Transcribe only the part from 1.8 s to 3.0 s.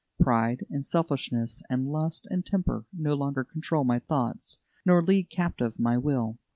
lust and temper,